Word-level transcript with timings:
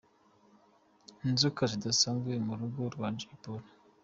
Inzoka 1.29 1.61
zidasanzwe 1.71 2.31
mu 2.45 2.53
rugo 2.59 2.81
rwa 2.93 3.07
Jay 3.17 3.35
Polly. 3.41 3.69